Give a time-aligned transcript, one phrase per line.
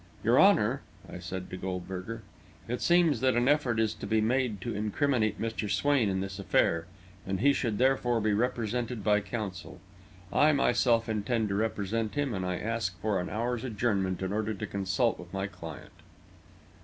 [0.23, 2.23] "Your Honour," I said to Goldberger,
[2.67, 5.69] "it seems that an effort is to be made to incriminate Mr.
[5.69, 6.87] Swain in this affair,
[7.27, 9.79] and he should therefore be represented by counsel.
[10.33, 14.55] I myself intend to represent him, and I ask for an hour's adjournment in order
[14.55, 15.93] to consult with my client."